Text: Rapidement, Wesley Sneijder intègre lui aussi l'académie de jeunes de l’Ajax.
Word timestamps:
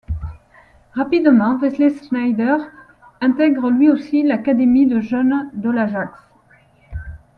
Rapidement, 0.95 1.59
Wesley 1.61 1.91
Sneijder 1.91 2.57
intègre 3.21 3.69
lui 3.69 3.87
aussi 3.87 4.23
l'académie 4.23 4.87
de 4.87 4.99
jeunes 4.99 5.51
de 5.53 5.69
l’Ajax. 5.69 6.11